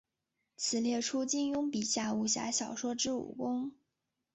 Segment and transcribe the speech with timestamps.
[0.57, 3.71] 此列出金庸笔下武侠小说之武功。